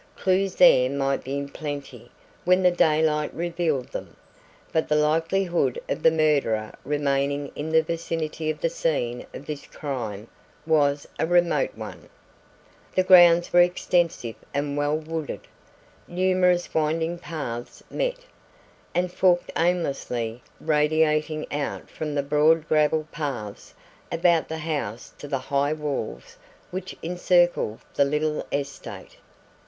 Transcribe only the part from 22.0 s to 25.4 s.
the broad gravel paths about the house to the